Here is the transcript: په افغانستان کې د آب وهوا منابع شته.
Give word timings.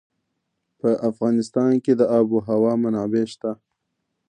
په 0.79 0.89
افغانستان 1.09 1.71
کې 1.83 1.93
د 1.99 2.01
آب 2.19 2.27
وهوا 2.31 2.73
منابع 2.83 3.25
شته. 3.33 3.51